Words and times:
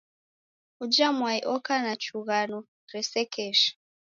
Uja 0.83 1.07
mwai 1.17 1.39
oka 1.55 1.73
na 1.83 1.93
chughano 2.03 2.59
resekesha. 2.91 3.71